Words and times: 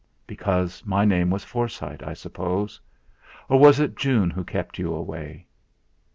"Because 0.25 0.83
my 0.83 1.05
name 1.05 1.29
was 1.29 1.43
Forsyte, 1.45 2.01
I 2.01 2.15
suppose? 2.15 2.81
Or 3.47 3.59
was 3.59 3.79
it 3.79 3.95
June 3.95 4.31
who 4.31 4.43
kept 4.43 4.79
you 4.79 4.91
away? 4.95 5.45